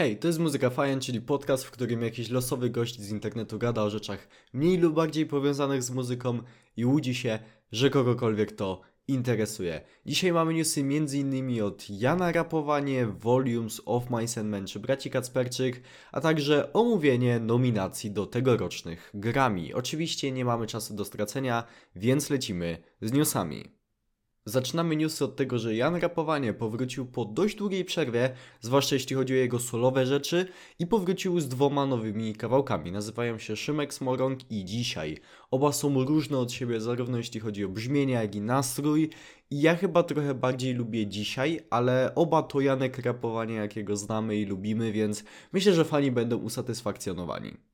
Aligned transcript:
Hej, 0.00 0.16
to 0.16 0.26
jest 0.26 0.38
Muzyka 0.38 0.70
Fajen, 0.70 1.00
czyli 1.00 1.20
podcast, 1.20 1.64
w 1.64 1.70
którym 1.70 2.02
jakiś 2.02 2.30
losowy 2.30 2.70
gość 2.70 3.00
z 3.00 3.10
internetu 3.10 3.58
gada 3.58 3.82
o 3.82 3.90
rzeczach 3.90 4.28
mniej 4.52 4.78
lub 4.78 4.94
bardziej 4.94 5.26
powiązanych 5.26 5.82
z 5.82 5.90
muzyką 5.90 6.42
i 6.76 6.84
łudzi 6.84 7.14
się, 7.14 7.38
że 7.72 7.90
kogokolwiek 7.90 8.52
to 8.52 8.80
interesuje. 9.08 9.80
Dzisiaj 10.06 10.32
mamy 10.32 10.54
newsy 10.54 10.80
m.in. 10.80 11.62
od 11.62 11.90
Jana 11.90 12.32
Rapowanie, 12.32 13.06
Volumes, 13.06 13.82
Of 13.84 14.10
Mice 14.10 14.40
and 14.40 14.50
Men 14.50 14.66
czy 14.66 14.80
Braci 14.80 15.10
Kacperczyk, 15.10 15.82
a 16.12 16.20
także 16.20 16.72
omówienie 16.72 17.40
nominacji 17.40 18.10
do 18.10 18.26
tegorocznych 18.26 19.10
Grammy. 19.14 19.70
Oczywiście 19.74 20.32
nie 20.32 20.44
mamy 20.44 20.66
czasu 20.66 20.94
do 20.94 21.04
stracenia, 21.04 21.64
więc 21.96 22.30
lecimy 22.30 22.78
z 23.02 23.12
newsami. 23.12 23.77
Zaczynamy 24.48 24.96
newsy 24.96 25.24
od 25.24 25.36
tego, 25.36 25.58
że 25.58 25.76
Jan 25.76 25.96
Rapowanie 25.96 26.52
powrócił 26.52 27.06
po 27.06 27.24
dość 27.24 27.56
długiej 27.56 27.84
przerwie, 27.84 28.30
zwłaszcza 28.60 28.94
jeśli 28.94 29.16
chodzi 29.16 29.34
o 29.34 29.36
jego 29.36 29.58
solowe 29.58 30.06
rzeczy 30.06 30.46
i 30.78 30.86
powrócił 30.86 31.40
z 31.40 31.48
dwoma 31.48 31.86
nowymi 31.86 32.34
kawałkami. 32.34 32.92
Nazywają 32.92 33.38
się 33.38 33.56
Szymek 33.56 33.94
Smorąg 33.94 34.50
i 34.50 34.64
Dzisiaj. 34.64 35.18
Oba 35.50 35.72
są 35.72 36.04
różne 36.04 36.38
od 36.38 36.52
siebie, 36.52 36.80
zarówno 36.80 37.16
jeśli 37.16 37.40
chodzi 37.40 37.64
o 37.64 37.68
brzmienie, 37.68 38.14
jak 38.14 38.34
i 38.34 38.40
nastrój. 38.40 39.10
I 39.50 39.60
ja 39.60 39.76
chyba 39.76 40.02
trochę 40.02 40.34
bardziej 40.34 40.74
lubię 40.74 41.06
Dzisiaj, 41.06 41.60
ale 41.70 42.12
oba 42.14 42.42
to 42.42 42.60
Janek 42.60 42.98
Rapowanie, 42.98 43.54
jakiego 43.54 43.96
znamy 43.96 44.36
i 44.36 44.46
lubimy, 44.46 44.92
więc 44.92 45.24
myślę, 45.52 45.72
że 45.72 45.84
fani 45.84 46.10
będą 46.10 46.36
usatysfakcjonowani. 46.36 47.67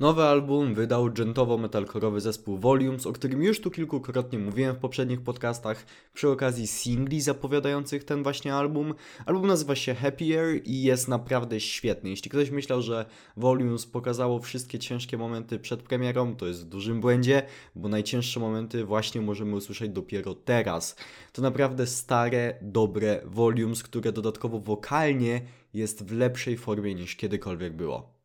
Nowy 0.00 0.22
album 0.22 0.74
wydał 0.74 1.10
dżentowo-metalkorowy 1.10 2.20
zespół 2.20 2.58
Volumes, 2.58 3.06
o 3.06 3.12
którym 3.12 3.42
już 3.42 3.60
tu 3.60 3.70
kilkukrotnie 3.70 4.38
mówiłem 4.38 4.76
w 4.76 4.78
poprzednich 4.78 5.20
podcastach 5.20 5.86
przy 6.14 6.28
okazji 6.28 6.66
singli 6.66 7.20
zapowiadających 7.20 8.04
ten 8.04 8.22
właśnie 8.22 8.54
album. 8.54 8.94
Album 9.26 9.46
nazywa 9.46 9.74
się 9.74 9.94
Happier 9.94 10.60
i 10.64 10.82
jest 10.82 11.08
naprawdę 11.08 11.60
świetny. 11.60 12.10
Jeśli 12.10 12.30
ktoś 12.30 12.50
myślał, 12.50 12.82
że 12.82 13.06
Volumes 13.36 13.86
pokazało 13.86 14.38
wszystkie 14.38 14.78
ciężkie 14.78 15.18
momenty 15.18 15.58
przed 15.58 15.82
premierą, 15.82 16.36
to 16.36 16.46
jest 16.46 16.66
w 16.66 16.68
dużym 16.68 17.00
błędzie, 17.00 17.42
bo 17.74 17.88
najcięższe 17.88 18.40
momenty 18.40 18.84
właśnie 18.84 19.20
możemy 19.20 19.56
usłyszeć 19.56 19.90
dopiero 19.90 20.34
teraz. 20.34 20.96
To 21.32 21.42
naprawdę 21.42 21.86
stare, 21.86 22.58
dobre 22.62 23.20
Volumes, 23.24 23.82
które 23.82 24.12
dodatkowo 24.12 24.58
wokalnie 24.58 25.40
jest 25.74 26.04
w 26.04 26.12
lepszej 26.12 26.56
formie 26.56 26.94
niż 26.94 27.16
kiedykolwiek 27.16 27.76
było. 27.76 28.23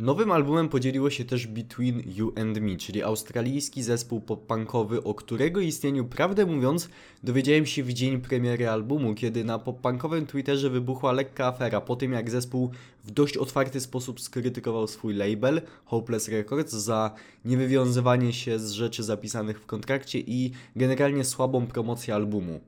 Nowym 0.00 0.32
albumem 0.32 0.68
podzieliło 0.68 1.10
się 1.10 1.24
też 1.24 1.46
Between 1.46 2.02
You 2.16 2.32
and 2.36 2.60
Me, 2.60 2.76
czyli 2.76 3.02
australijski 3.02 3.82
zespół 3.82 4.20
pop-punkowy, 4.20 5.02
o 5.04 5.14
którego 5.14 5.60
istnieniu, 5.60 6.04
prawdę 6.04 6.46
mówiąc, 6.46 6.88
dowiedziałem 7.22 7.66
się 7.66 7.82
w 7.82 7.92
dzień 7.92 8.20
premiery 8.20 8.68
albumu, 8.68 9.14
kiedy 9.14 9.44
na 9.44 9.58
pop-punkowym 9.58 10.26
Twitterze 10.26 10.70
wybuchła 10.70 11.12
lekka 11.12 11.46
afera 11.46 11.80
po 11.80 11.96
tym, 11.96 12.12
jak 12.12 12.30
zespół 12.30 12.70
w 13.04 13.10
dość 13.10 13.36
otwarty 13.36 13.80
sposób 13.80 14.20
skrytykował 14.20 14.86
swój 14.86 15.14
label, 15.14 15.62
Hopeless 15.84 16.28
Records, 16.28 16.72
za 16.72 17.14
niewywiązywanie 17.44 18.32
się 18.32 18.58
z 18.58 18.70
rzeczy 18.70 19.02
zapisanych 19.02 19.60
w 19.60 19.66
kontrakcie 19.66 20.18
i 20.18 20.52
generalnie 20.76 21.24
słabą 21.24 21.66
promocję 21.66 22.14
albumu. 22.14 22.60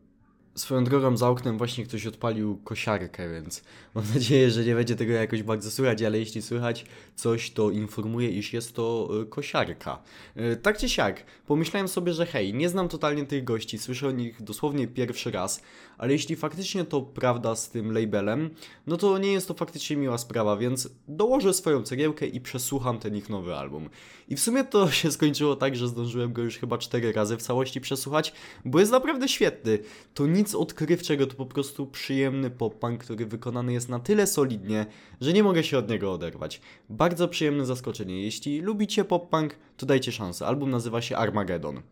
Swoją 0.55 0.85
drogą 0.85 1.17
za 1.17 1.29
oknem 1.29 1.59
właśnie 1.59 1.85
ktoś 1.85 2.07
odpalił 2.07 2.57
kosiarkę, 2.57 3.33
więc 3.33 3.63
mam 3.95 4.05
nadzieję, 4.15 4.51
że 4.51 4.65
nie 4.65 4.75
będzie 4.75 4.97
tego 4.97 5.13
jakoś 5.13 5.43
bardzo 5.43 5.71
słychać, 5.71 6.03
ale 6.03 6.19
jeśli 6.19 6.43
słychać 6.43 6.85
coś, 7.17 7.51
to 7.51 7.71
informuję, 7.71 8.31
iż 8.31 8.53
jest 8.53 8.75
to 8.75 9.09
y, 9.23 9.27
kosiarka. 9.27 10.03
Y, 10.37 10.57
tak 10.57 10.79
czy 10.79 10.89
siak, 10.89 11.25
pomyślałem 11.47 11.89
sobie, 11.89 12.13
że 12.13 12.27
hej, 12.27 12.55
nie 12.55 12.69
znam 12.69 12.89
totalnie 12.89 13.27
tych 13.27 13.45
gości, 13.45 13.79
słyszę 13.79 14.09
o 14.09 14.11
nich 14.11 14.43
dosłownie 14.43 14.89
pierwszy 14.89 15.31
raz, 15.31 15.63
ale 16.03 16.13
jeśli 16.13 16.37
faktycznie 16.37 16.85
to 16.85 17.03
prawda 17.03 17.57
z 17.57 17.71
tym 17.71 17.93
labelem, 17.93 18.51
no 18.87 18.97
to 18.97 19.19
nie 19.19 19.33
jest 19.33 19.49
to 19.49 19.55
faktycznie 19.55 19.97
miła 19.97 20.19
sprawa, 20.19 20.57
więc 20.57 20.89
dołożę 21.09 21.55
swoją 21.55 21.83
cegiełkę 21.83 22.27
i 22.27 22.41
przesłucham 22.41 22.99
ten 22.99 23.17
ich 23.17 23.29
nowy 23.29 23.55
album. 23.55 23.89
I 24.29 24.37
w 24.37 24.41
sumie 24.41 24.65
to 24.65 24.91
się 24.91 25.13
skończyło 25.13 25.57
tak, 25.57 25.77
że 25.77 25.89
zdążyłem 25.89 26.33
go 26.33 26.43
już 26.43 26.59
chyba 26.59 26.79
cztery 26.79 27.13
razy 27.13 27.37
w 27.37 27.43
całości 27.43 27.81
przesłuchać, 27.81 28.33
bo 28.65 28.81
jest 28.81 28.93
naprawdę 28.93 29.29
świetny. 29.29 29.79
To 30.15 30.27
nic 30.27 30.55
odkrywczego, 30.55 31.27
to 31.27 31.35
po 31.35 31.47
prostu 31.47 31.87
przyjemny 31.87 32.51
pop-punk, 32.51 32.99
który 32.99 33.27
wykonany 33.27 33.73
jest 33.73 33.89
na 33.89 33.99
tyle 33.99 34.27
solidnie, 34.27 34.87
że 35.21 35.33
nie 35.33 35.43
mogę 35.43 35.65
się 35.65 35.79
od 35.79 35.91
niego 35.91 36.13
oderwać. 36.13 36.61
Bardzo 36.91 37.29
przyjemne 37.29 37.67
zaskoczenie. 37.67 38.23
Jeśli 38.23 38.61
lubicie 38.61 39.05
pop-punk, 39.05 39.51
to 39.77 39.87
dajcie 39.87 40.13
szansę. 40.13 40.47
Album 40.47 40.71
nazywa 40.71 41.03
się 41.03 41.17
Armageddon. 41.17 41.83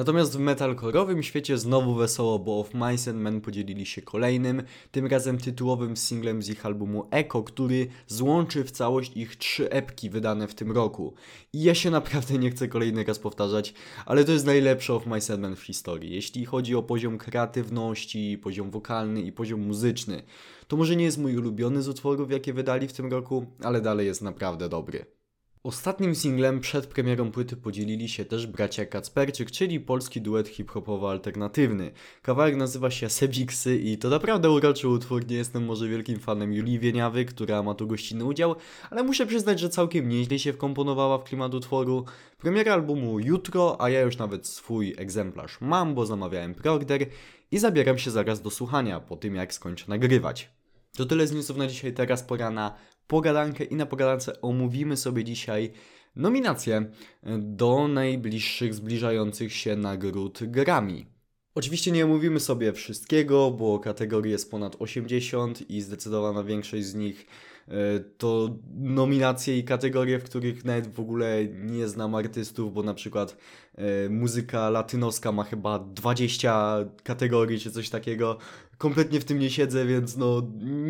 Natomiast 0.00 0.36
w 0.36 0.40
metalkorowym 0.40 1.22
świecie 1.22 1.58
znowu 1.58 1.94
wesoło, 1.94 2.38
bo 2.38 2.60
Of 2.60 2.74
Mice 2.74 3.10
and 3.10 3.20
Men 3.20 3.40
podzielili 3.40 3.86
się 3.86 4.02
kolejnym, 4.02 4.62
tym 4.90 5.06
razem 5.06 5.38
tytułowym 5.38 5.96
singlem 5.96 6.42
z 6.42 6.48
ich 6.48 6.66
albumu 6.66 7.08
Echo, 7.10 7.42
który 7.42 7.86
złączy 8.06 8.64
w 8.64 8.70
całość 8.70 9.16
ich 9.16 9.36
trzy 9.36 9.70
epki 9.70 10.10
wydane 10.10 10.48
w 10.48 10.54
tym 10.54 10.72
roku. 10.72 11.14
I 11.52 11.62
ja 11.62 11.74
się 11.74 11.90
naprawdę 11.90 12.38
nie 12.38 12.50
chcę 12.50 12.68
kolejny 12.68 13.04
raz 13.04 13.18
powtarzać, 13.18 13.74
ale 14.06 14.24
to 14.24 14.32
jest 14.32 14.46
najlepsze 14.46 14.94
Of 14.94 15.06
Mice 15.06 15.32
and 15.34 15.42
Men 15.42 15.56
w 15.56 15.62
historii. 15.62 16.14
Jeśli 16.14 16.44
chodzi 16.44 16.74
o 16.74 16.82
poziom 16.82 17.18
kreatywności, 17.18 18.38
poziom 18.38 18.70
wokalny 18.70 19.22
i 19.22 19.32
poziom 19.32 19.60
muzyczny, 19.60 20.22
to 20.68 20.76
może 20.76 20.96
nie 20.96 21.04
jest 21.04 21.18
mój 21.18 21.36
ulubiony 21.36 21.82
z 21.82 21.88
utworów, 21.88 22.30
jakie 22.30 22.52
wydali 22.52 22.88
w 22.88 22.92
tym 22.92 23.10
roku, 23.10 23.46
ale 23.62 23.80
dalej 23.80 24.06
jest 24.06 24.22
naprawdę 24.22 24.68
dobry. 24.68 25.19
Ostatnim 25.62 26.14
singlem 26.14 26.60
przed 26.60 26.86
premierą 26.86 27.30
płyty 27.30 27.56
podzielili 27.56 28.08
się 28.08 28.24
też 28.24 28.46
bracia 28.46 28.86
Kacperczyk, 28.86 29.50
czyli 29.50 29.80
polski 29.80 30.20
duet 30.20 30.48
hip-hopowo-alternatywny. 30.48 31.90
Kawałek 32.22 32.56
nazywa 32.56 32.90
się 32.90 33.10
Sebiksy 33.10 33.76
i 33.78 33.98
to 33.98 34.08
naprawdę 34.08 34.50
uroczy 34.50 34.88
utwór, 34.88 35.26
nie 35.26 35.36
jestem 35.36 35.64
może 35.64 35.88
wielkim 35.88 36.18
fanem 36.18 36.52
Julii 36.52 36.78
Wieniawy, 36.78 37.24
która 37.24 37.62
ma 37.62 37.74
tu 37.74 37.86
gościnny 37.86 38.24
udział, 38.24 38.56
ale 38.90 39.02
muszę 39.02 39.26
przyznać, 39.26 39.60
że 39.60 39.68
całkiem 39.68 40.08
nieźle 40.08 40.38
się 40.38 40.52
wkomponowała 40.52 41.18
w 41.18 41.24
klimat 41.24 41.54
utworu. 41.54 42.04
Premiera 42.38 42.72
albumu 42.74 43.18
jutro, 43.18 43.80
a 43.80 43.90
ja 43.90 44.00
już 44.00 44.16
nawet 44.16 44.46
swój 44.46 44.94
egzemplarz 44.98 45.60
mam, 45.60 45.94
bo 45.94 46.06
zamawiałem 46.06 46.54
preorder 46.54 47.06
i 47.50 47.58
zabieram 47.58 47.98
się 47.98 48.10
zaraz 48.10 48.42
do 48.42 48.50
słuchania 48.50 49.00
po 49.00 49.16
tym 49.16 49.34
jak 49.34 49.54
skończę 49.54 49.84
nagrywać. 49.88 50.50
To 50.96 51.06
tyle 51.06 51.26
z 51.26 51.32
newsów 51.32 51.56
na 51.56 51.66
dzisiaj, 51.66 51.92
teraz 51.92 52.22
pora 52.22 52.50
na 52.50 52.74
pogadankę 53.10 53.64
i 53.64 53.76
na 53.76 53.86
pogadance 53.86 54.40
omówimy 54.40 54.96
sobie 54.96 55.24
dzisiaj 55.24 55.70
nominacje 56.16 56.90
do 57.38 57.88
najbliższych 57.88 58.74
zbliżających 58.74 59.52
się 59.52 59.76
nagród 59.76 60.38
Grammy. 60.42 61.04
Oczywiście 61.60 61.92
nie 61.92 62.04
omówimy 62.04 62.40
sobie 62.40 62.72
wszystkiego, 62.72 63.50
bo 63.50 63.78
kategorii 63.78 64.32
jest 64.32 64.50
ponad 64.50 64.76
80 64.78 65.70
i 65.70 65.80
zdecydowana 65.80 66.44
większość 66.44 66.84
z 66.84 66.94
nich 66.94 67.26
e, 67.68 67.72
to 68.18 68.56
nominacje 68.74 69.58
i 69.58 69.64
kategorie, 69.64 70.18
w 70.18 70.24
których 70.24 70.64
nawet 70.64 70.94
w 70.94 71.00
ogóle 71.00 71.44
nie 71.46 71.88
znam 71.88 72.14
artystów, 72.14 72.74
bo 72.74 72.82
na 72.82 72.94
przykład 72.94 73.36
e, 73.74 74.08
muzyka 74.08 74.70
latynoska 74.70 75.32
ma 75.32 75.44
chyba 75.44 75.78
20 75.78 76.76
kategorii 77.02 77.60
czy 77.60 77.70
coś 77.70 77.90
takiego, 77.90 78.38
kompletnie 78.78 79.20
w 79.20 79.24
tym 79.24 79.38
nie 79.38 79.50
siedzę, 79.50 79.86
więc 79.86 80.16
no 80.16 80.42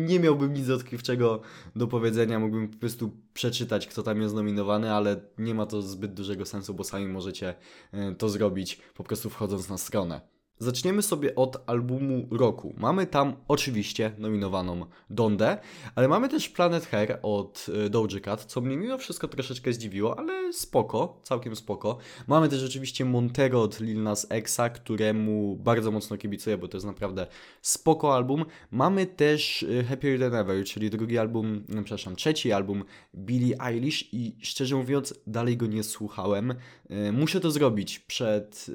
nie 0.07 0.19
miałbym 0.19 0.53
nic 0.53 0.69
odkrywczego 0.69 1.41
do 1.75 1.87
powiedzenia. 1.87 2.39
Mógłbym 2.39 2.67
po 2.67 2.77
prostu 2.77 3.11
przeczytać, 3.33 3.87
kto 3.87 4.03
tam 4.03 4.21
jest 4.21 4.35
nominowany, 4.35 4.93
ale 4.93 5.21
nie 5.37 5.53
ma 5.53 5.65
to 5.65 5.81
zbyt 5.81 6.13
dużego 6.13 6.45
sensu, 6.45 6.73
bo 6.73 6.83
sami 6.83 7.07
możecie 7.07 7.55
e, 7.91 8.15
to 8.15 8.29
zrobić 8.29 8.79
po 8.95 9.03
prostu 9.03 9.29
wchodząc 9.29 9.69
na 9.69 9.77
stronę. 9.77 10.30
Zaczniemy 10.61 11.01
sobie 11.01 11.35
od 11.35 11.63
albumu 11.69 12.27
roku. 12.31 12.73
Mamy 12.77 13.07
tam 13.07 13.35
oczywiście 13.47 14.11
nominowaną 14.17 14.85
Dondę, 15.09 15.57
ale 15.95 16.07
mamy 16.07 16.29
też 16.29 16.49
Planet 16.49 16.85
Hair 16.85 17.19
od 17.21 17.65
e, 17.85 17.89
Doja 17.89 18.19
Cat, 18.19 18.45
co 18.45 18.61
mnie 18.61 18.77
mimo 18.77 18.97
wszystko 18.97 19.27
troszeczkę 19.27 19.73
zdziwiło, 19.73 20.19
ale 20.19 20.53
spoko, 20.53 21.19
całkiem 21.23 21.55
spoko. 21.55 21.97
Mamy 22.27 22.49
też 22.49 22.63
oczywiście 22.63 23.05
Montero 23.05 23.61
od 23.61 23.79
Lil 23.79 24.03
Nas 24.03 24.27
Xa, 24.29 24.69
któremu 24.69 25.55
bardzo 25.55 25.91
mocno 25.91 26.17
kibicuję, 26.17 26.57
bo 26.57 26.67
to 26.67 26.77
jest 26.77 26.87
naprawdę 26.87 27.27
spoko 27.61 28.15
album. 28.15 28.45
Mamy 28.71 29.05
też 29.05 29.63
e, 29.63 29.83
Happier 29.83 30.19
Than 30.19 30.35
Ever, 30.35 30.65
czyli 30.65 30.89
drugi 30.89 31.17
album, 31.17 31.63
no, 31.69 31.83
przepraszam, 31.83 32.15
trzeci 32.15 32.51
album 32.51 32.83
Billie 33.15 33.61
Eilish 33.61 34.13
i 34.13 34.35
szczerze 34.41 34.75
mówiąc 34.75 35.13
dalej 35.27 35.57
go 35.57 35.67
nie 35.67 35.83
słuchałem. 35.83 36.53
E, 36.89 37.11
muszę 37.11 37.39
to 37.39 37.51
zrobić 37.51 37.99
przed, 37.99 38.67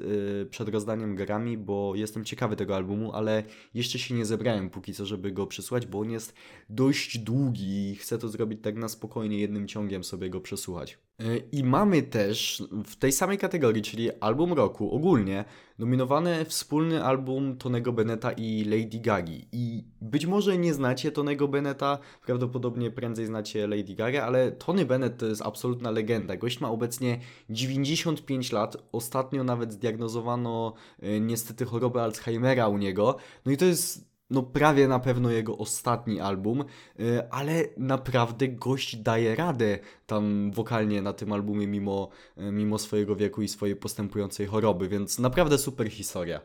przed 0.49 0.69
rozdaniem 0.69 1.15
grami, 1.15 1.57
bo 1.57 1.76
jestem 1.95 2.25
ciekawy 2.25 2.55
tego 2.55 2.75
albumu, 2.75 3.11
ale 3.11 3.43
jeszcze 3.73 3.99
się 3.99 4.15
nie 4.15 4.25
zebrałem 4.25 4.69
póki 4.69 4.93
co, 4.93 5.05
żeby 5.05 5.31
go 5.31 5.47
przysłać, 5.47 5.85
bo 5.85 5.99
on 5.99 6.11
jest 6.11 6.33
dość 6.69 7.17
długi 7.17 7.91
i 7.91 7.95
chcę 7.95 8.17
to 8.17 8.29
zrobić 8.29 8.59
tak 8.63 8.75
na 8.75 8.89
spokojnie, 8.89 9.39
jednym 9.39 9.67
ciągiem 9.67 10.03
sobie 10.03 10.29
go 10.29 10.41
przesłuchać. 10.41 10.97
E, 11.19 11.37
I 11.51 11.63
mamy 11.63 12.03
też 12.03 12.63
w 12.85 12.95
tej 12.95 13.11
samej 13.11 13.37
kategorii, 13.37 13.83
czyli 13.83 14.11
album 14.19 14.53
roku, 14.53 14.91
ogólnie 14.91 15.45
nominowany 15.79 16.45
wspólny 16.45 17.03
album 17.03 17.57
Tonego 17.57 17.93
Beneta 17.93 18.31
i 18.31 18.63
Lady 18.63 18.99
Gagi. 18.99 19.47
I 19.51 19.83
być 20.07 20.25
może 20.25 20.57
nie 20.57 20.73
znacie 20.73 21.11
Tonego 21.11 21.47
Beneta, 21.47 21.97
prawdopodobnie 22.25 22.91
prędzej 22.91 23.25
znacie 23.25 23.67
Lady 23.67 23.95
Gaga, 23.95 24.23
ale 24.23 24.51
Tony 24.51 24.85
Bennett 24.85 25.17
to 25.17 25.25
jest 25.25 25.41
absolutna 25.41 25.91
legenda. 25.91 26.37
Gość 26.37 26.59
ma 26.59 26.69
obecnie 26.69 27.19
95 27.49 28.51
lat, 28.51 28.77
ostatnio 28.91 29.43
nawet 29.43 29.73
zdiagnozowano 29.73 30.73
e, 30.99 31.19
niestety 31.19 31.65
chorobę 31.65 32.03
Alzheimera 32.03 32.67
u 32.67 32.77
niego. 32.77 33.17
No 33.45 33.51
i 33.51 33.57
to 33.57 33.65
jest 33.65 34.07
no 34.29 34.43
prawie 34.43 34.87
na 34.87 34.99
pewno 34.99 35.31
jego 35.31 35.57
ostatni 35.57 36.19
album, 36.19 36.63
y, 36.99 37.29
ale 37.31 37.63
naprawdę 37.77 38.47
gość 38.47 38.95
daje 38.95 39.35
radę 39.35 39.79
tam 40.05 40.51
wokalnie 40.51 41.01
na 41.01 41.13
tym 41.13 41.31
albumie 41.31 41.67
mimo, 41.67 42.09
y, 42.37 42.51
mimo 42.51 42.77
swojego 42.77 43.15
wieku 43.15 43.41
i 43.41 43.47
swojej 43.47 43.75
postępującej 43.75 44.47
choroby, 44.47 44.87
więc 44.89 45.19
naprawdę 45.19 45.57
super 45.57 45.89
historia. 45.89 46.41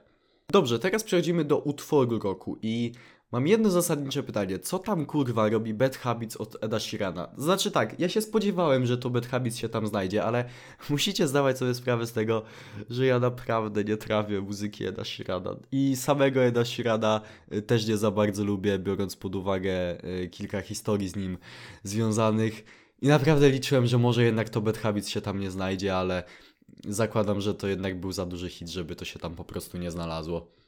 Dobrze, 0.49 0.79
teraz 0.79 1.05
przechodzimy 1.05 1.45
do 1.45 1.59
utworu 1.59 2.19
roku 2.19 2.59
i 2.63 2.93
mam 3.33 3.47
jedno 3.47 3.71
zasadnicze 3.71 4.23
pytanie. 4.23 4.59
Co 4.59 4.79
tam 4.79 5.07
kurwa 5.07 5.49
robi 5.49 5.75
Bad 5.75 5.97
Habits 5.97 6.37
od 6.37 6.65
Eda 6.65 6.81
Sheerana? 6.81 7.29
Znaczy 7.37 7.71
tak, 7.71 8.01
ja 8.01 8.09
się 8.09 8.21
spodziewałem, 8.23 8.87
że 8.87 8.99
to 8.99 9.11
Bad 9.11 9.27
Habits 9.27 9.57
się 9.57 9.69
tam 9.69 9.87
znajdzie, 9.87 10.25
ale 10.25 10.45
musicie 10.91 11.29
zdawać 11.29 11.59
sobie 11.59 11.75
sprawę 11.75 12.07
z 12.07 12.13
tego, 12.13 12.43
że 12.91 13.07
ja 13.07 13.19
naprawdę 13.19 13.85
nie 13.85 13.97
trawię 13.97 14.41
muzyki 14.41 14.85
Eda 14.85 15.05
Sheerana. 15.05 15.57
I 15.73 15.97
samego 15.97 16.41
Eda 16.41 16.65
Sheerana 16.65 17.21
y, 17.53 17.63
też 17.63 17.87
nie 17.87 17.97
za 17.97 18.11
bardzo 18.11 18.45
lubię, 18.45 18.79
biorąc 18.79 19.17
pod 19.17 19.37
uwagę 19.37 20.05
y, 20.05 20.29
kilka 20.29 20.61
historii 20.61 21.09
z 21.09 21.17
nim 21.17 21.39
związanych. 21.83 22.65
I 23.03 23.09
naprawdę 23.09 23.51
liczyłem, 23.51 23.87
że 23.87 23.99
może 23.99 24.25
jednak 24.25 24.49
to 24.49 24.61
Bad 24.61 24.79
Habits 24.79 25.09
się 25.09 25.21
tam 25.21 25.41
nie 25.41 25.51
znajdzie, 25.51 25.97
ale 25.97 26.23
zakładam, 26.89 27.41
że 27.41 27.55
to 27.55 27.69
jednak 27.69 28.01
był 28.01 28.13
za 28.13 28.27
duży 28.27 28.49
hit, 28.49 28.69
żeby 28.69 28.97
to 28.97 29.05
się 29.05 29.19
tam 29.19 29.35
po 29.35 29.45
prostu 29.45 29.79
nie 29.79 29.91
znalazło. 29.91 30.62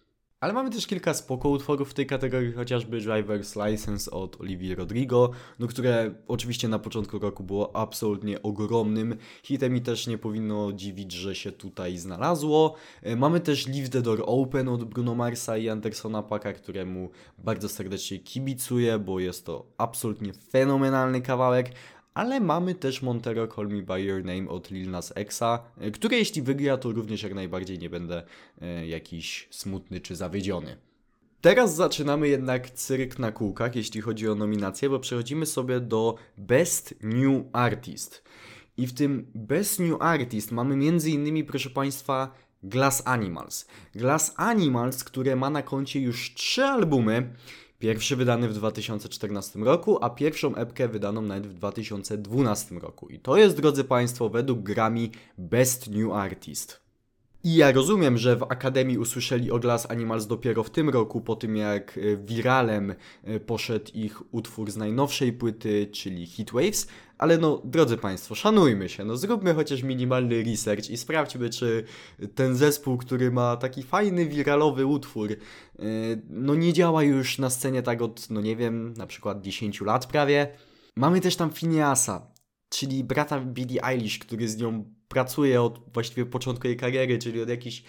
Ale 0.44 0.52
mamy 0.52 0.70
też 0.70 0.86
kilka 0.86 1.14
spoko 1.14 1.48
utworów 1.48 1.90
w 1.90 1.94
tej 1.94 2.06
kategorii, 2.06 2.52
chociażby 2.52 3.00
Driver's 3.00 3.66
License 3.66 4.10
od 4.10 4.40
Olivia 4.40 4.74
Rodrigo, 4.74 5.30
no 5.58 5.66
które 5.66 6.14
oczywiście 6.28 6.68
na 6.68 6.78
początku 6.78 7.18
roku 7.18 7.44
było 7.44 7.76
absolutnie 7.76 8.42
ogromnym 8.42 9.16
hitem 9.42 9.76
i 9.76 9.80
też 9.80 10.06
nie 10.06 10.18
powinno 10.18 10.72
dziwić, 10.72 11.12
że 11.12 11.34
się 11.34 11.52
tutaj 11.52 11.98
znalazło. 11.98 12.74
E, 13.02 13.16
mamy 13.16 13.40
też 13.40 13.66
Leave 13.66 13.88
the 13.88 14.02
Door 14.02 14.22
Open 14.26 14.68
od 14.68 14.84
Bruno 14.84 15.14
Marsa 15.14 15.56
i 15.56 15.68
Andersona 15.68 16.22
Paka, 16.22 16.52
któremu 16.52 17.10
bardzo 17.38 17.68
serdecznie 17.68 18.18
kibicuję, 18.18 18.98
bo 18.98 19.20
jest 19.20 19.46
to 19.46 19.66
absolutnie 19.78 20.32
fenomenalny 20.32 21.20
kawałek, 21.20 21.70
ale 22.14 22.40
mamy 22.40 22.74
też 22.74 23.02
Montero 23.02 23.48
Call 23.48 23.68
Me 23.68 23.82
By 23.82 24.02
Your 24.02 24.24
Name 24.24 24.48
od 24.48 24.70
Lil 24.70 24.90
Nas 24.90 25.12
Exa, 25.16 25.64
e, 25.78 25.90
które 25.90 26.16
jeśli 26.16 26.42
wygra, 26.42 26.76
to 26.76 26.92
również 26.92 27.22
jak 27.22 27.34
najbardziej 27.34 27.78
nie 27.78 27.90
będę 27.90 28.22
e, 28.60 28.86
jakiś 28.86 29.48
smutny 29.50 30.00
czy 30.00 30.16
zawiedziony. 30.16 30.76
Teraz 31.40 31.74
zaczynamy 31.74 32.28
jednak 32.28 32.70
cyrk 32.70 33.18
na 33.18 33.32
kółkach, 33.32 33.76
jeśli 33.76 34.00
chodzi 34.00 34.28
o 34.28 34.34
nominacje, 34.34 34.90
bo 34.90 34.98
przechodzimy 34.98 35.46
sobie 35.46 35.80
do 35.80 36.14
Best 36.38 36.94
New 37.02 37.44
Artist. 37.52 38.22
I 38.76 38.86
w 38.86 38.94
tym 38.94 39.30
Best 39.34 39.80
New 39.80 40.02
Artist 40.02 40.52
mamy 40.52 40.74
innymi, 41.06 41.44
proszę 41.44 41.70
Państwa, 41.70 42.34
Glass 42.62 43.02
Animals. 43.04 43.66
Glass 43.94 44.34
Animals, 44.36 45.04
które 45.04 45.36
ma 45.36 45.50
na 45.50 45.62
koncie 45.62 46.00
już 46.00 46.34
trzy 46.34 46.64
albumy, 46.64 47.32
Pierwszy 47.84 48.16
wydany 48.16 48.48
w 48.48 48.54
2014 48.54 49.58
roku, 49.58 50.04
a 50.04 50.10
pierwszą 50.10 50.54
epkę 50.54 50.88
wydaną 50.88 51.22
nawet 51.22 51.46
w 51.46 51.54
2012 51.54 52.74
roku. 52.74 53.08
I 53.08 53.18
to 53.18 53.36
jest, 53.36 53.56
drodzy 53.56 53.84
Państwo, 53.84 54.28
według 54.28 54.60
Grammy 54.60 55.08
Best 55.38 55.90
New 55.90 56.12
Artist. 56.12 56.83
I 57.44 57.54
ja 57.54 57.72
rozumiem, 57.72 58.18
że 58.18 58.36
w 58.36 58.42
Akademii 58.42 58.98
usłyszeli 58.98 59.50
o 59.50 59.58
Glass 59.58 59.90
Animals 59.90 60.26
dopiero 60.26 60.62
w 60.62 60.70
tym 60.70 60.88
roku, 60.90 61.20
po 61.20 61.36
tym 61.36 61.56
jak 61.56 61.98
e, 61.98 62.16
wiralem 62.16 62.94
e, 63.24 63.40
poszedł 63.40 63.90
ich 63.94 64.34
utwór 64.34 64.70
z 64.70 64.76
najnowszej 64.76 65.32
płyty, 65.32 65.86
czyli 65.92 66.26
Heatwaves, 66.26 66.88
ale 67.18 67.38
no, 67.38 67.62
drodzy 67.64 67.96
Państwo, 67.96 68.34
szanujmy 68.34 68.88
się, 68.88 69.04
no 69.04 69.16
zróbmy 69.16 69.54
chociaż 69.54 69.82
minimalny 69.82 70.42
research 70.42 70.90
i 70.90 70.96
sprawdźmy, 70.96 71.50
czy 71.50 71.84
ten 72.34 72.56
zespół, 72.56 72.96
który 72.96 73.30
ma 73.30 73.56
taki 73.56 73.82
fajny, 73.82 74.26
wiralowy 74.26 74.86
utwór, 74.86 75.32
e, 75.32 75.36
no 76.28 76.54
nie 76.54 76.72
działa 76.72 77.02
już 77.02 77.38
na 77.38 77.50
scenie 77.50 77.82
tak 77.82 78.02
od, 78.02 78.30
no 78.30 78.40
nie 78.40 78.56
wiem, 78.56 78.94
na 78.96 79.06
przykład 79.06 79.42
10 79.42 79.80
lat 79.80 80.06
prawie. 80.06 80.48
Mamy 80.96 81.20
też 81.20 81.36
tam 81.36 81.50
Phineasa, 81.50 82.30
czyli 82.68 83.04
brata 83.04 83.40
Billie 83.40 83.84
Eilish, 83.84 84.18
który 84.18 84.48
z 84.48 84.56
nią 84.56 84.93
pracuje 85.14 85.62
od 85.62 85.80
właściwie 85.92 86.26
początku 86.26 86.66
jej 86.66 86.76
kariery, 86.76 87.18
czyli 87.18 87.42
od 87.42 87.48
jakichś 87.48 87.82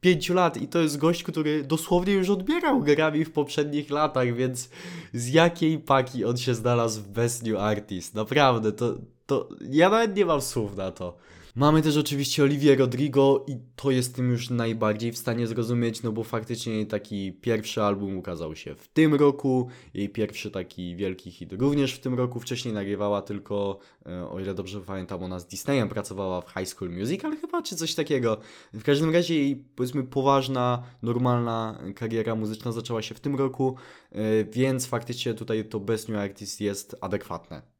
pięciu 0.00 0.34
lat 0.34 0.56
i 0.56 0.68
to 0.68 0.78
jest 0.78 0.98
gość, 0.98 1.22
który 1.22 1.64
dosłownie 1.64 2.12
już 2.12 2.30
odbierał 2.30 2.80
grami 2.80 3.24
w 3.24 3.32
poprzednich 3.32 3.90
latach, 3.90 4.34
więc 4.34 4.70
z 5.12 5.28
jakiej 5.28 5.78
paki 5.78 6.24
on 6.24 6.36
się 6.36 6.54
znalazł 6.54 7.00
w 7.00 7.08
Best 7.08 7.42
New 7.42 7.56
Artist? 7.56 8.14
Naprawdę, 8.14 8.72
to, 8.72 8.94
to 9.26 9.48
ja 9.70 9.90
nawet 9.90 10.16
nie 10.16 10.26
mam 10.26 10.40
słów 10.40 10.76
na 10.76 10.92
to. 10.92 11.16
Mamy 11.56 11.82
też 11.82 11.96
oczywiście 11.96 12.42
Olivię 12.42 12.76
Rodrigo 12.76 13.44
i 13.46 13.56
to 13.76 13.90
jestem 13.90 14.30
już 14.30 14.50
najbardziej 14.50 15.12
w 15.12 15.18
stanie 15.18 15.46
zrozumieć, 15.46 16.02
no 16.02 16.12
bo 16.12 16.24
faktycznie 16.24 16.86
taki 16.86 17.32
pierwszy 17.32 17.82
album 17.82 18.18
ukazał 18.18 18.56
się 18.56 18.74
w 18.74 18.88
tym 18.88 19.14
roku, 19.14 19.68
jej 19.94 20.08
pierwszy 20.08 20.50
taki 20.50 20.96
wielki 20.96 21.30
hit 21.30 21.52
również 21.52 21.94
w 21.94 22.00
tym 22.00 22.14
roku, 22.14 22.40
wcześniej 22.40 22.74
nagrywała 22.74 23.22
tylko, 23.22 23.78
e, 24.06 24.28
o 24.28 24.40
ile 24.40 24.54
dobrze 24.54 24.80
pamiętam, 24.80 25.22
ona 25.22 25.38
z 25.38 25.46
Disneyem 25.46 25.88
pracowała 25.88 26.40
w 26.40 26.50
High 26.50 26.68
School 26.68 26.90
Musical 26.90 27.36
chyba, 27.36 27.62
czy 27.62 27.76
coś 27.76 27.94
takiego. 27.94 28.38
W 28.72 28.82
każdym 28.82 29.10
razie 29.10 29.34
jej, 29.34 29.56
powiedzmy, 29.56 30.04
poważna, 30.04 30.82
normalna 31.02 31.78
kariera 31.94 32.34
muzyczna 32.34 32.72
zaczęła 32.72 33.02
się 33.02 33.14
w 33.14 33.20
tym 33.20 33.36
roku, 33.36 33.76
e, 34.12 34.44
więc 34.44 34.86
faktycznie 34.86 35.34
tutaj 35.34 35.64
to 35.64 35.80
Best 35.80 36.08
New 36.08 36.18
Artist 36.18 36.60
jest 36.60 36.96
adekwatne. 37.00 37.75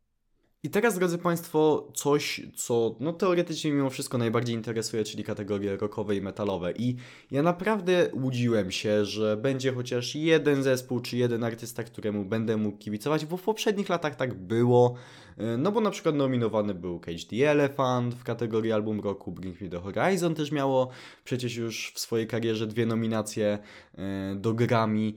I 0.66 0.70
teraz, 0.70 0.98
drodzy 0.98 1.18
Państwo, 1.18 1.88
coś, 1.94 2.40
co 2.54 2.96
no, 3.00 3.12
teoretycznie 3.12 3.72
mimo 3.72 3.90
wszystko 3.90 4.18
najbardziej 4.18 4.56
interesuje, 4.56 5.04
czyli 5.04 5.24
kategorie 5.24 5.76
rockowe 5.76 6.16
i 6.16 6.20
metalowe. 6.20 6.72
I 6.72 6.96
ja 7.30 7.42
naprawdę 7.42 8.10
łudziłem 8.12 8.70
się, 8.70 9.04
że 9.04 9.36
będzie 9.36 9.72
chociaż 9.72 10.14
jeden 10.14 10.62
zespół 10.62 11.00
czy 11.00 11.16
jeden 11.16 11.44
artysta, 11.44 11.84
któremu 11.84 12.24
będę 12.24 12.56
mógł 12.56 12.78
kibicować, 12.78 13.26
bo 13.26 13.36
w 13.36 13.42
poprzednich 13.42 13.88
latach 13.88 14.16
tak 14.16 14.34
było. 14.34 14.94
E, 15.38 15.56
no 15.56 15.72
bo 15.72 15.80
na 15.80 15.90
przykład 15.90 16.14
nominowany 16.14 16.74
był 16.74 17.00
Cage 17.00 17.24
the 17.30 17.50
Elephant 17.50 18.14
w 18.14 18.24
kategorii 18.24 18.72
album 18.72 19.00
roku, 19.00 19.32
Bring 19.32 19.60
Me 19.60 19.68
The 19.68 19.80
Horizon 19.80 20.34
też 20.34 20.52
miało 20.52 20.88
przecież 21.24 21.56
już 21.56 21.92
w 21.94 22.00
swojej 22.00 22.26
karierze 22.26 22.66
dwie 22.66 22.86
nominacje 22.86 23.58
e, 23.94 24.34
do 24.36 24.54
Grammy. 24.54 25.12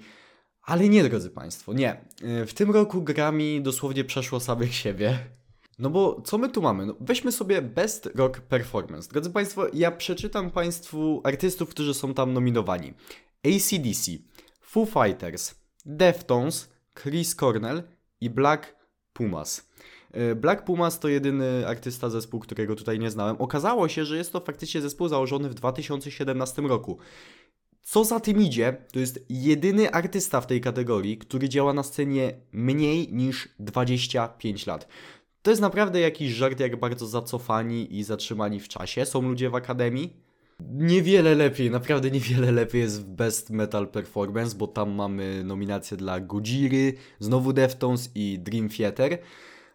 Ale 0.63 0.89
nie, 0.89 1.03
drodzy 1.03 1.29
Państwo, 1.29 1.73
nie. 1.73 1.91
E, 2.23 2.45
w 2.45 2.53
tym 2.53 2.71
roku 2.71 3.01
Grammy 3.01 3.61
dosłownie 3.61 4.03
przeszło 4.03 4.39
samych 4.39 4.75
siebie. 4.75 5.38
No 5.79 5.89
bo 5.89 6.21
co 6.21 6.37
my 6.37 6.49
tu 6.49 6.61
mamy? 6.61 6.85
No 6.85 6.95
weźmy 6.99 7.31
sobie 7.31 7.61
Best 7.61 8.09
Rock 8.15 8.41
Performance. 8.41 9.09
Drodzy 9.09 9.29
Państwo, 9.29 9.67
ja 9.73 9.91
przeczytam 9.91 10.51
Państwu 10.51 11.21
artystów, 11.23 11.69
którzy 11.69 11.93
są 11.93 12.13
tam 12.13 12.33
nominowani. 12.33 12.93
ACDC, 13.45 14.11
Foo 14.61 14.85
Fighters, 14.85 15.55
Deftones, 15.85 16.69
Chris 17.03 17.35
Cornell 17.35 17.83
i 18.21 18.29
Black 18.29 18.75
Pumas. 19.13 19.69
E, 20.11 20.35
Black 20.35 20.63
Pumas 20.63 20.99
to 20.99 21.07
jedyny 21.07 21.67
artysta 21.67 22.09
zespół, 22.09 22.39
którego 22.39 22.75
tutaj 22.75 22.99
nie 22.99 23.11
znałem. 23.11 23.35
Okazało 23.39 23.89
się, 23.89 24.05
że 24.05 24.17
jest 24.17 24.33
to 24.33 24.39
faktycznie 24.39 24.81
zespół 24.81 25.07
założony 25.07 25.49
w 25.49 25.53
2017 25.53 26.61
roku. 26.61 26.97
Co 27.81 28.05
za 28.05 28.19
tym 28.19 28.41
idzie, 28.41 28.77
to 28.93 28.99
jest 28.99 29.25
jedyny 29.29 29.91
artysta 29.91 30.41
w 30.41 30.47
tej 30.47 30.61
kategorii, 30.61 31.17
który 31.17 31.49
działa 31.49 31.73
na 31.73 31.83
scenie 31.83 32.33
mniej 32.51 33.13
niż 33.13 33.49
25 33.59 34.67
lat. 34.67 34.87
To 35.41 35.51
jest 35.51 35.61
naprawdę 35.61 35.99
jakiś 35.99 36.31
żart, 36.31 36.59
jak 36.59 36.79
bardzo 36.79 37.07
zacofani 37.07 37.97
i 37.97 38.03
zatrzymani 38.03 38.59
w 38.59 38.67
czasie 38.67 39.05
są 39.05 39.21
ludzie 39.21 39.49
w 39.49 39.55
akademii. 39.55 40.13
Niewiele 40.59 41.35
lepiej, 41.35 41.71
naprawdę 41.71 42.11
niewiele 42.11 42.51
lepiej 42.51 42.81
jest 42.81 43.01
w 43.01 43.05
Best 43.05 43.49
Metal 43.49 43.87
Performance, 43.87 44.57
bo 44.57 44.67
tam 44.67 44.91
mamy 44.91 45.43
nominacje 45.43 45.97
dla 45.97 46.19
Godziry, 46.19 46.93
znowu 47.19 47.53
Deftones 47.53 48.11
i 48.15 48.39
Dream 48.39 48.69
Theater. 48.69 49.17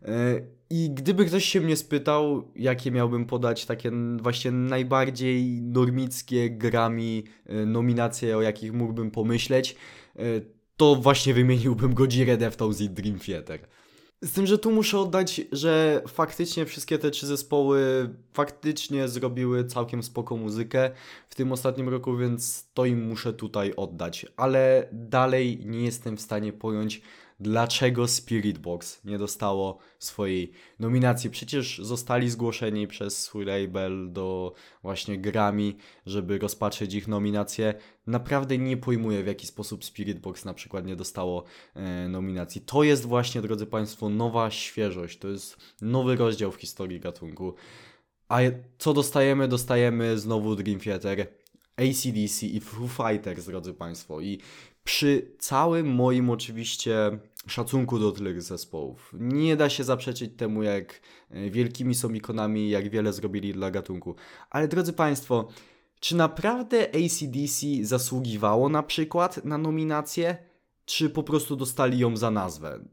E, 0.02 0.40
I 0.70 0.90
gdyby 0.90 1.24
ktoś 1.24 1.44
się 1.44 1.60
mnie 1.60 1.76
spytał, 1.76 2.52
jakie 2.56 2.90
miałbym 2.90 3.26
podać 3.26 3.66
takie 3.66 3.90
właśnie 4.22 4.50
najbardziej 4.50 5.62
normickie 5.62 6.50
grami 6.50 7.24
e, 7.46 7.66
nominacje, 7.66 8.36
o 8.36 8.42
jakich 8.42 8.72
mógłbym 8.72 9.10
pomyśleć, 9.10 9.76
e, 10.16 10.22
to 10.76 10.96
właśnie 10.96 11.34
wymieniłbym 11.34 11.94
Godzirę, 11.94 12.36
Deftones 12.36 12.80
i 12.80 12.90
Dream 12.90 13.18
Theater. 13.18 13.60
Z 14.24 14.32
tym, 14.32 14.46
że 14.46 14.58
tu 14.58 14.70
muszę 14.70 14.98
oddać, 14.98 15.40
że 15.52 16.02
faktycznie 16.08 16.66
wszystkie 16.66 16.98
te 16.98 17.10
trzy 17.10 17.26
zespoły 17.26 18.10
faktycznie 18.32 19.08
zrobiły 19.08 19.64
całkiem 19.64 20.02
spoko 20.02 20.36
muzykę 20.36 20.90
w 21.28 21.34
tym 21.34 21.52
ostatnim 21.52 21.88
roku, 21.88 22.16
więc 22.16 22.66
to 22.74 22.84
im 22.84 23.08
muszę 23.08 23.32
tutaj 23.32 23.72
oddać. 23.76 24.26
Ale 24.36 24.88
dalej 24.92 25.60
nie 25.64 25.84
jestem 25.84 26.16
w 26.16 26.20
stanie 26.20 26.52
pojąć, 26.52 27.02
dlaczego 27.40 28.08
Spirit 28.08 28.58
Box 28.58 29.04
nie 29.04 29.18
dostało 29.18 29.78
swojej 29.98 30.52
nominacji. 30.78 31.30
Przecież 31.30 31.78
zostali 31.78 32.30
zgłoszeni 32.30 32.86
przez 32.86 33.22
swój 33.22 33.44
label 33.44 34.12
do 34.12 34.52
właśnie 34.82 35.18
Grammy, 35.18 35.74
żeby 36.06 36.38
rozpatrzeć 36.38 36.94
ich 36.94 37.08
nominację. 37.08 37.74
Naprawdę 38.06 38.58
nie 38.58 38.76
pojmuję, 38.76 39.22
w 39.22 39.26
jaki 39.26 39.46
sposób 39.46 39.84
Spirit 39.84 40.18
Box 40.18 40.44
na 40.44 40.54
przykład 40.54 40.86
nie 40.86 40.96
dostało 40.96 41.44
e, 41.74 42.08
nominacji. 42.08 42.60
To 42.60 42.82
jest 42.82 43.06
właśnie, 43.06 43.42
drodzy 43.42 43.66
Państwo, 43.66 44.08
nowa 44.08 44.50
świeżość. 44.50 45.18
To 45.18 45.28
jest 45.28 45.56
nowy 45.82 46.16
rozdział 46.16 46.52
w 46.52 46.56
historii 46.56 47.00
gatunku. 47.00 47.54
A 48.28 48.38
co 48.78 48.92
dostajemy? 48.92 49.48
Dostajemy 49.48 50.18
znowu 50.18 50.56
Dream 50.56 50.80
Theater, 50.80 51.26
ACDC 51.76 52.46
i 52.46 52.60
Foo 52.60 52.88
Fighters, 52.88 53.46
drodzy 53.46 53.74
Państwo. 53.74 54.20
I 54.20 54.40
Przy 54.84 55.36
całym 55.38 55.94
moim 55.94 56.30
oczywiście 56.30 57.18
szacunku 57.46 57.98
do 57.98 58.12
tych 58.12 58.42
zespołów, 58.42 59.14
nie 59.18 59.56
da 59.56 59.70
się 59.70 59.84
zaprzeczyć 59.84 60.32
temu, 60.36 60.62
jak 60.62 61.00
e, 61.30 61.50
wielkimi 61.50 61.94
są 61.94 62.12
ikonami, 62.12 62.70
jak 62.70 62.90
wiele 62.90 63.12
zrobili 63.12 63.52
dla 63.52 63.70
gatunku. 63.70 64.14
Ale 64.50 64.68
drodzy 64.68 64.92
Państwo, 64.92 65.48
czy 66.00 66.16
naprawdę 66.16 66.88
ACDC 66.88 67.66
zasługiwało 67.82 68.68
na 68.68 68.82
przykład 68.82 69.44
na 69.44 69.58
nominację, 69.58 70.36
czy 70.84 71.10
po 71.10 71.22
prostu 71.22 71.56
dostali 71.56 71.98
ją 71.98 72.16
za 72.16 72.30
nazwę? 72.30 72.84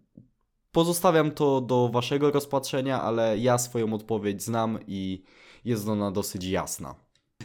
Pozostawiam 0.72 1.32
to 1.32 1.62
do 1.62 1.90
Waszego 1.90 2.32
rozpatrzenia, 2.32 3.02
ale 3.02 3.38
ja 3.38 3.58
swoją 3.58 3.94
odpowiedź 3.94 4.44
znam 4.44 4.80
i 4.88 5.24
jest 5.66 5.88
ona 5.88 6.12
dosyć 6.12 6.44
jasna. 6.46 6.96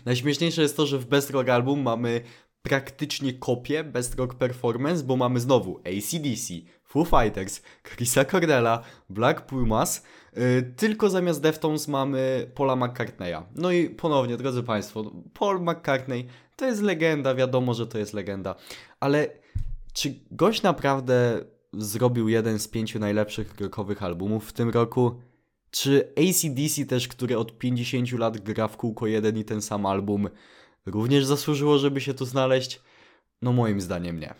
Najśmieszniejsze 0.04 0.62
jest 0.62 0.76
to, 0.76 0.86
że 0.86 0.98
w 0.98 1.06
Best 1.06 1.30
Rock 1.30 1.48
Album 1.48 1.82
mamy 1.82 2.20
praktycznie 2.66 3.32
kopię 3.32 3.84
Best 3.84 4.14
Rock 4.14 4.34
Performance, 4.34 5.04
bo 5.04 5.16
mamy 5.16 5.40
znowu 5.40 5.78
ACDC, 5.78 6.54
Foo 6.84 7.04
Fighters, 7.04 7.62
Chrisa 7.84 8.24
Cordella, 8.24 8.82
Black 9.10 9.46
Pumas, 9.46 10.02
yy, 10.36 10.72
tylko 10.76 11.10
zamiast 11.10 11.42
Deftones 11.42 11.88
mamy 11.88 12.50
Paula 12.54 12.76
McCartneya. 12.76 13.42
No 13.54 13.72
i 13.72 13.90
ponownie, 13.90 14.36
drodzy 14.36 14.62
Państwo, 14.62 15.12
Paul 15.34 15.60
McCartney 15.60 16.26
to 16.56 16.66
jest 16.66 16.82
legenda, 16.82 17.34
wiadomo, 17.34 17.74
że 17.74 17.86
to 17.86 17.98
jest 17.98 18.14
legenda, 18.14 18.54
ale 19.00 19.28
czy 19.92 20.14
gość 20.30 20.62
naprawdę 20.62 21.44
zrobił 21.72 22.28
jeden 22.28 22.58
z 22.58 22.68
pięciu 22.68 22.98
najlepszych 22.98 23.60
rockowych 23.60 24.02
albumów 24.02 24.48
w 24.48 24.52
tym 24.52 24.70
roku? 24.70 25.20
Czy 25.70 26.12
ACDC 26.16 26.86
też, 26.86 27.08
który 27.08 27.38
od 27.38 27.58
50 27.58 28.12
lat 28.12 28.38
gra 28.38 28.68
w 28.68 28.76
kółko 28.76 29.06
jeden 29.06 29.38
i 29.38 29.44
ten 29.44 29.62
sam 29.62 29.86
album, 29.86 30.28
również 30.86 31.24
zasłużyło, 31.24 31.78
żeby 31.78 32.00
się 32.00 32.14
tu 32.14 32.24
znaleźć? 32.24 32.80
No 33.42 33.52
moim 33.52 33.80
zdaniem 33.80 34.20
nie. 34.20 34.34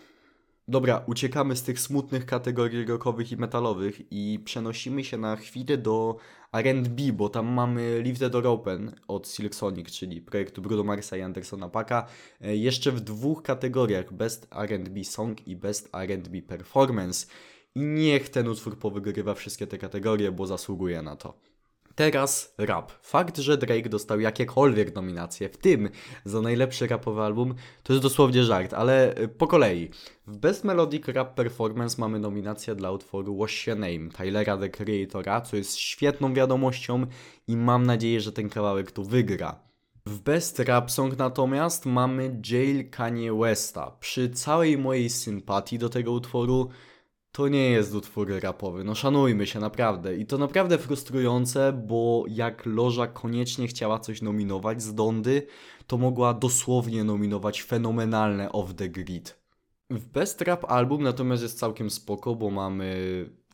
Dobra, 0.68 1.02
uciekamy 1.06 1.56
z 1.56 1.62
tych 1.62 1.80
smutnych 1.80 2.26
kategorii 2.26 2.84
rockowych 2.84 3.32
i 3.32 3.36
metalowych 3.36 4.12
i 4.12 4.40
przenosimy 4.44 5.04
się 5.04 5.18
na 5.18 5.36
chwilę 5.36 5.78
do 5.78 6.16
R&B, 6.52 7.12
bo 7.12 7.28
tam 7.28 7.46
mamy 7.46 8.02
Live 8.04 8.18
the 8.18 8.30
Door 8.30 8.46
Open 8.46 8.92
od 9.08 9.28
Silk 9.28 9.54
Sonic, 9.54 9.90
czyli 9.90 10.20
projektu 10.20 10.62
Bruno 10.62 10.84
Marsa 10.84 11.16
i 11.16 11.20
Andersona 11.22 11.68
Paka, 11.68 12.06
e, 12.40 12.56
jeszcze 12.56 12.92
w 12.92 13.00
dwóch 13.00 13.42
kategoriach, 13.42 14.12
Best 14.12 14.48
R&B 14.50 15.04
Song 15.04 15.48
i 15.48 15.56
Best 15.56 15.88
R&B 15.94 16.42
Performance. 16.42 17.26
I 17.74 17.80
niech 17.80 18.28
ten 18.28 18.48
utwór 18.48 18.78
powygrywa 18.78 19.34
wszystkie 19.34 19.66
te 19.66 19.78
kategorie, 19.78 20.32
bo 20.32 20.46
zasługuje 20.46 21.02
na 21.02 21.16
to. 21.16 21.38
Teraz 21.96 22.54
rap. 22.58 22.92
Fakt, 23.02 23.38
że 23.38 23.58
Drake 23.58 23.88
dostał 23.88 24.20
jakiekolwiek 24.20 24.94
nominacje, 24.94 25.48
w 25.48 25.56
tym 25.56 25.88
za 26.24 26.40
najlepszy 26.40 26.86
rapowy 26.86 27.22
album, 27.22 27.54
to 27.82 27.92
jest 27.92 28.02
dosłownie 28.02 28.42
żart, 28.44 28.74
ale 28.74 29.18
y, 29.18 29.28
po 29.28 29.46
kolei. 29.46 29.90
W 30.26 30.36
Best 30.36 30.64
Melodic 30.64 31.08
Rap 31.08 31.34
Performance 31.34 31.96
mamy 31.98 32.18
nominację 32.18 32.74
dla 32.74 32.90
utworu 32.90 33.38
Wash 33.38 33.66
Your 33.66 33.78
Name 33.78 34.10
Tylera 34.16 34.56
The 34.56 34.68
Creatora, 34.68 35.40
co 35.40 35.56
jest 35.56 35.76
świetną 35.76 36.34
wiadomością 36.34 37.06
i 37.48 37.56
mam 37.56 37.86
nadzieję, 37.86 38.20
że 38.20 38.32
ten 38.32 38.48
kawałek 38.48 38.92
tu 38.92 39.04
wygra. 39.04 39.60
W 40.06 40.20
Best 40.20 40.58
Rap 40.58 40.90
Song 40.90 41.18
natomiast 41.18 41.86
mamy 41.86 42.40
Jail 42.50 42.90
Kanye 42.90 43.32
Westa. 43.32 43.90
Przy 43.90 44.30
całej 44.30 44.78
mojej 44.78 45.10
sympatii 45.10 45.78
do 45.78 45.88
tego 45.88 46.12
utworu, 46.12 46.68
to 47.36 47.48
nie 47.48 47.70
jest 47.70 47.94
utwór 47.94 48.28
rapowy. 48.42 48.84
No 48.84 48.94
szanujmy 48.94 49.46
się 49.46 49.60
naprawdę. 49.60 50.16
I 50.16 50.26
to 50.26 50.38
naprawdę 50.38 50.78
frustrujące, 50.78 51.72
bo 51.72 52.24
jak 52.28 52.66
Loża 52.66 53.06
koniecznie 53.06 53.68
chciała 53.68 53.98
coś 53.98 54.22
nominować 54.22 54.82
z 54.82 54.94
Dondy, 54.94 55.46
to 55.86 55.98
mogła 55.98 56.34
dosłownie 56.34 57.04
nominować 57.04 57.62
fenomenalne 57.62 58.52
Off 58.52 58.74
the 58.74 58.88
Grid. 58.88 59.45
W 59.90 60.06
Best 60.06 60.40
Rap 60.40 60.64
Album 60.64 61.02
natomiast 61.02 61.42
jest 61.42 61.58
całkiem 61.58 61.90
spoko, 61.90 62.34
bo 62.34 62.50
mamy 62.50 62.96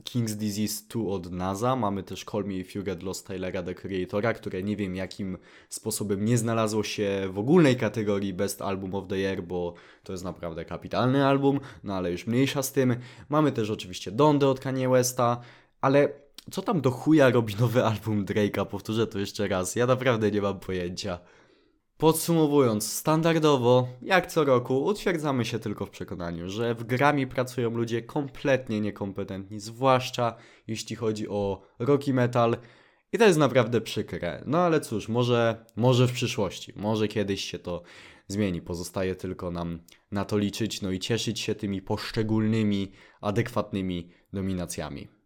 King's 0.05 0.35
Disease 0.35 0.83
2 0.89 1.11
od 1.11 1.33
NASA, 1.33 1.77
mamy 1.77 2.03
też 2.03 2.25
Call 2.25 2.45
Me 2.45 2.55
If 2.55 2.79
You 2.79 2.85
Get 2.85 3.03
Lost 3.03 3.27
Tylera 3.27 3.63
The 3.63 3.75
Creatora, 3.75 4.35
które 4.35 4.63
nie 4.63 4.77
wiem 4.77 4.97
jakim 4.97 5.39
sposobem 5.69 6.25
nie 6.25 6.39
znalazło 6.39 6.83
się 6.83 7.29
w 7.33 7.39
ogólnej 7.39 7.77
kategorii 7.77 8.33
Best 8.33 8.63
Album 8.63 8.95
of 8.95 9.09
the 9.09 9.19
Year, 9.19 9.43
bo 9.43 9.75
to 10.03 10.13
jest 10.13 10.25
naprawdę 10.25 10.65
kapitalny 10.65 11.27
album, 11.27 11.61
no 11.85 11.95
ale 11.95 12.13
już 12.13 12.27
mniejsza 12.27 12.63
z 12.63 12.73
tym. 12.73 12.97
Mamy 13.29 13.53
też 13.53 13.71
oczywiście 13.71 14.11
Donde 14.11 14.49
od 14.49 14.61
Kanye 14.61 14.89
Westa, 14.89 15.41
ale 15.81 16.09
co 16.51 16.63
tam 16.63 16.81
do 16.81 16.91
chuja 16.91 17.31
robi 17.31 17.57
nowy 17.57 17.85
album 17.85 18.25
Drake'a? 18.25 18.67
Powtórzę 18.67 19.07
to 19.07 19.19
jeszcze 19.19 19.49
raz, 19.49 19.77
ja 19.77 19.87
naprawdę 19.87 20.31
nie 20.31 20.43
mam 20.43 20.61
pojęcia. 20.61 21.19
Podsumowując, 22.03 22.93
standardowo, 22.93 23.89
jak 24.03 24.27
co 24.27 24.45
roku, 24.45 24.85
utwierdzamy 24.85 25.45
się 25.45 25.59
tylko 25.59 25.87
w 25.87 25.91
przekonaniu, 25.91 26.49
że 26.49 26.75
w 26.75 26.85
grami 26.85 27.27
pracują 27.27 27.71
ludzie 27.71 28.03
kompletnie 28.03 28.81
niekompetentni, 28.81 29.61
zwłaszcza 29.61 30.37
jeśli 30.67 30.97
chodzi 30.97 31.29
o 31.29 31.63
rock 31.79 32.09
i 32.09 32.13
metal. 32.13 32.57
I 33.13 33.19
to 33.19 33.27
jest 33.27 33.39
naprawdę 33.39 33.81
przykre. 33.81 34.43
No 34.47 34.59
ale 34.59 34.81
cóż, 34.81 35.09
może, 35.09 35.65
może 35.77 36.09
w 36.09 36.13
przyszłości, 36.13 36.73
może 36.77 37.09
kiedyś 37.09 37.45
się 37.45 37.59
to 37.59 37.83
zmieni. 38.29 38.63
Pozostaje 38.63 39.15
tylko 39.15 39.51
nam 39.51 39.81
na 40.13 40.25
to 40.25 40.39
liczyć, 40.39 40.83
no 40.83 40.91
i 40.91 40.99
cieszyć 40.99 41.41
się 41.41 41.55
tymi 41.55 41.83
poszczególnymi, 41.83 42.93
adekwatnymi 43.21 44.11
nominacjami. 44.33 45.22